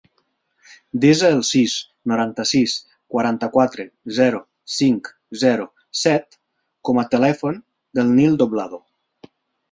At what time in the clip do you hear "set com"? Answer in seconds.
6.05-7.03